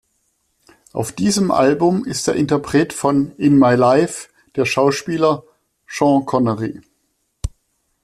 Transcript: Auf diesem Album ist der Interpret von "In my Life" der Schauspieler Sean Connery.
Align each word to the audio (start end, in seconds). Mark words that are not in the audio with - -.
Auf 0.93 1.11
diesem 1.11 1.51
Album 1.51 2.05
ist 2.05 2.25
der 2.25 2.33
Interpret 2.33 2.91
von 2.91 3.35
"In 3.37 3.59
my 3.59 3.75
Life" 3.75 4.29
der 4.55 4.65
Schauspieler 4.65 5.43
Sean 5.87 6.25
Connery. 6.25 6.81